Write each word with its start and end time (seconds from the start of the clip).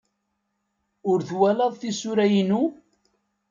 Ur 1.11 1.19
twalaḍ 1.29 1.73
tisura-inu? 1.75 2.63